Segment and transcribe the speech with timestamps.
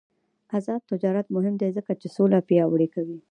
[0.57, 3.17] آزاد تجارت مهم دی ځکه چې سوله پیاوړې کوي.